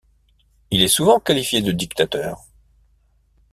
Il 0.71 0.81
est 0.81 0.87
souvent 0.87 1.19
qualifié 1.19 1.61
de 1.61 1.71
dictateur. 1.71 2.45